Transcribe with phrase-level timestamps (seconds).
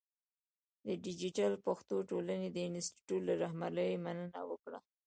[0.85, 4.79] د دیجیټل پښتو ټولنې د انسټیټوت له رهبرۍ مننه وکړه.